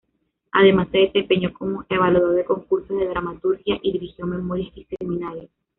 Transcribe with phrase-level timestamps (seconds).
[0.53, 5.51] Además se desempeñó como evaluador de concursos de dramaturgia y dirigió memorias y seminarios.